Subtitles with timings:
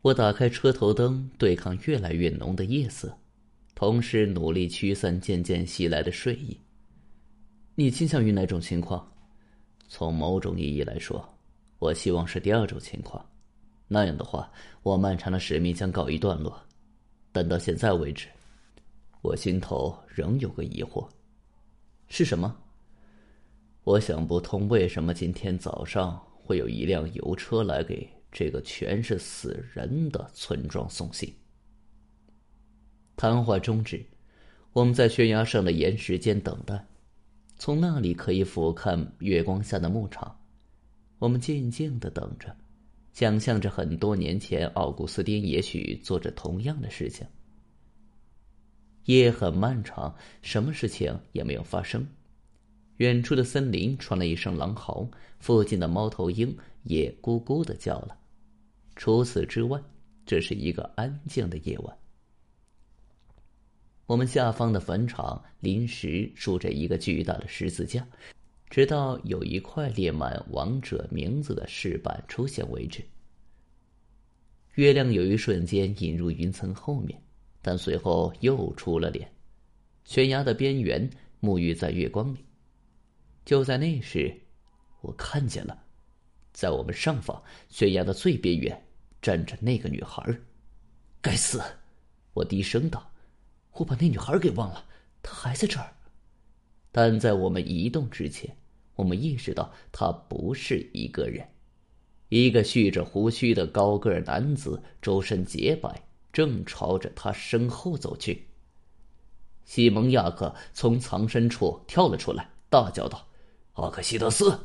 [0.00, 3.12] 我打开车头灯，对抗越来越浓的夜色，
[3.74, 6.56] 同时努力驱散渐渐袭来的睡意。
[7.74, 9.06] 你倾向于哪种情况？
[9.88, 11.28] 从某种意义来说，
[11.78, 13.24] 我希望是第二种情况。
[13.88, 14.50] 那样的话，
[14.82, 16.56] 我漫长的使命将告一段落。
[17.32, 18.28] 但到现在为止，
[19.20, 21.08] 我心头仍有个疑惑：
[22.08, 22.56] 是什么？
[23.82, 28.08] 我想不通，为什么今天早上会有一辆油车来给？
[28.38, 31.34] 这个全是死人的村庄送信。
[33.16, 34.06] 谈话终止，
[34.72, 36.86] 我们在悬崖上的岩石间等待，
[37.56, 40.38] 从那里可以俯瞰月光下的牧场。
[41.18, 42.56] 我们静静的等着，
[43.12, 47.26] 想象着很多年前奥古斯丁也许做着同样的事情。
[49.06, 52.06] 夜很漫长，什么事情也没有发生。
[52.98, 58.16] 远处的森林传来一声狼嚎，附近的猫头鹰也咕咕的叫了。
[58.98, 59.80] 除此之外，
[60.26, 61.98] 这是一个安静的夜晚。
[64.06, 68.04] 我们下方的坟场临时竖着一个巨大的十字架，
[68.68, 73.00] 直到有一块列满亡者名字的石板出现为止。
[74.74, 77.22] 月亮有一瞬间隐入云层后面，
[77.62, 79.30] 但随后又出了脸，
[80.02, 81.08] 悬崖的边缘
[81.40, 82.44] 沐浴在月光里。
[83.44, 84.36] 就在那时，
[85.02, 85.84] 我看见了，
[86.52, 88.84] 在我们上方悬崖的最边缘。
[89.20, 90.38] 站着那个女孩
[91.20, 91.62] 该死！
[92.34, 93.10] 我低声道
[93.74, 94.84] ：“我把那女孩给忘了，
[95.22, 95.94] 她还在这儿。”
[96.92, 98.56] 但在我们移动之前，
[98.94, 101.46] 我们意识到她不是一个人。
[102.28, 108.46] 一个蓄着胡须的高个男子，周身洁白，正朝着他身后走去。
[109.64, 113.26] 西蒙·亚克从藏身处跳了出来，大叫道
[113.74, 114.58] ：“阿克西德斯！”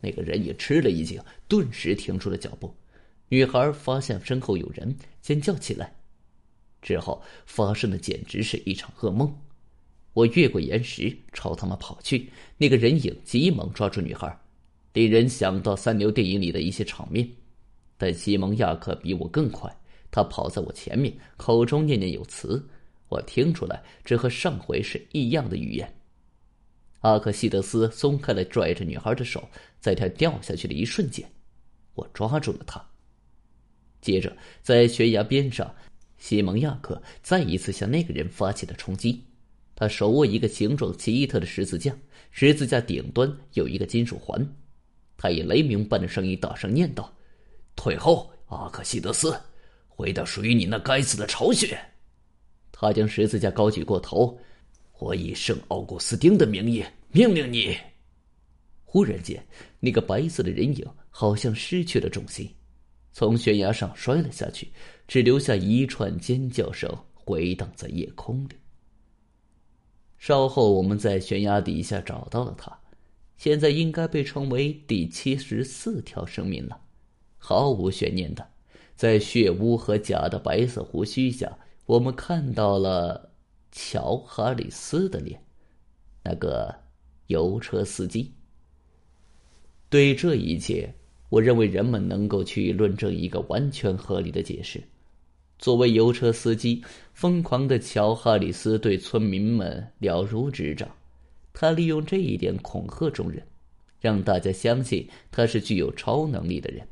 [0.00, 2.74] 那个人也吃了一惊，顿时停住了脚步。
[3.30, 4.92] 女孩发现身后有人，
[5.22, 5.94] 尖叫起来。
[6.82, 9.32] 之后发生的简直是一场噩梦。
[10.14, 12.28] 我越过岩石，朝他们跑去。
[12.56, 14.36] 那个人影急忙抓住女孩，
[14.94, 17.28] 令人想到三流电影里的一些场面。
[17.96, 19.72] 但西蒙·亚克比我更快，
[20.10, 22.68] 他跑在我前面，口中念念有词。
[23.08, 25.88] 我听出来，这和上回是一样的语言。
[27.02, 29.48] 阿克西德斯松开了拽着女孩的手，
[29.78, 31.30] 在她掉下去的一瞬间，
[31.94, 32.84] 我抓住了她。
[34.00, 35.74] 接着，在悬崖边上，
[36.18, 39.22] 西蒙亚克再一次向那个人发起了冲击。
[39.74, 41.96] 他手握一个形状奇特的十字架，
[42.30, 44.46] 十字架顶端有一个金属环。
[45.16, 47.10] 他以雷鸣般的声音大声念道
[47.76, 49.34] ：“退后，阿克西德斯，
[49.88, 51.78] 回到属于你那该死的巢穴！”
[52.72, 54.38] 他将十字架高举过头，
[54.98, 57.76] 我以圣奥古斯丁的名义命令你。
[58.84, 59.42] 忽然间，
[59.78, 62.50] 那个白色的人影好像失去了重心。
[63.12, 64.72] 从悬崖上摔了下去，
[65.08, 68.54] 只留下一串尖叫声回荡在夜空里。
[70.18, 72.78] 稍后，我们在悬崖底下找到了他，
[73.36, 76.80] 现在应该被称为第七十四条生命了。
[77.38, 78.46] 毫无悬念的，
[78.94, 83.32] 在血污和假的白色胡须下，我们看到了
[83.72, 85.42] 乔·哈里斯的脸，
[86.22, 86.74] 那个
[87.26, 88.32] 油车司机。
[89.88, 90.94] 对这一切。
[91.30, 94.82] 我认为人们能够去论证一个完全合理的解释。
[95.58, 96.82] 作为油车司机，
[97.14, 100.88] 疯狂的乔·哈里斯对村民们了如指掌。
[101.52, 103.42] 他利用这一点恐吓众人，
[104.00, 106.86] 让大家相信他是具有超能力的人。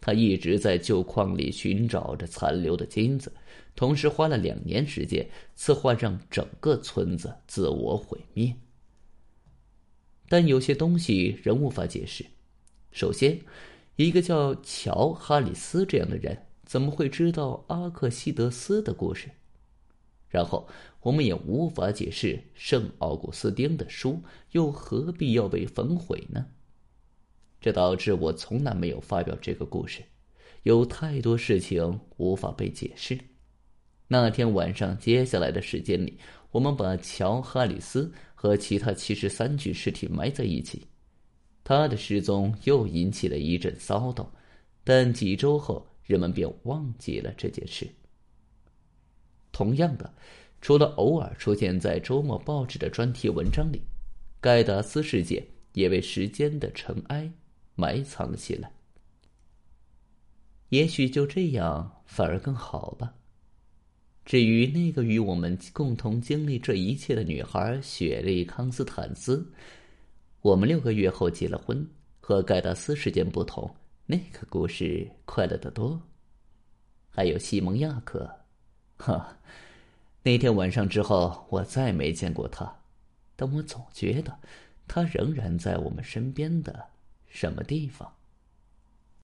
[0.00, 3.32] 他一直在旧矿里寻找着残留的金子，
[3.76, 8.54] 同时花了两年时间策划让整个村子自我毁灭。
[10.28, 12.24] 但有些东西仍无法解释。
[12.92, 13.40] 首先，
[13.96, 19.30] 一个叫乔·哈里斯这样的人怎么会知道阿克西德斯的故事？
[20.28, 20.68] 然后，
[21.00, 26.46] 我们也无法解释圣奥古斯丁的书又何必要被焚毁呢？
[27.60, 30.02] 这导致我从来没有发表这个故事。
[30.62, 33.18] 有太多事情无法被解释。
[34.08, 36.18] 那天晚上，接下来的时间里，
[36.52, 40.86] 我们把乔·哈里斯和其他七十三具尸体埋在一起。
[41.70, 44.28] 他的失踪又引起了一阵骚动，
[44.82, 47.86] 但几周后人们便忘记了这件事。
[49.52, 50.12] 同样的，
[50.60, 53.80] 除了偶尔出现在周末报纸的专题文章里，
[54.40, 57.30] 盖达斯事件也被时间的尘埃
[57.76, 58.72] 埋藏了起来。
[60.70, 63.14] 也许就这样反而更好吧。
[64.24, 69.52] 至于那个与我们共同经历这一切的女孩雪莉·康斯坦斯。
[70.42, 71.86] 我们六个月后结了婚，
[72.18, 73.70] 和盖达斯事件不同，
[74.06, 76.00] 那个故事快乐得多。
[77.10, 78.30] 还有西蒙亚克。
[78.96, 79.36] 哈，
[80.22, 82.74] 那天晚上之后，我再没见过他，
[83.36, 84.34] 但我总觉得
[84.88, 86.86] 他仍然在我们身边的
[87.28, 88.10] 什么地方。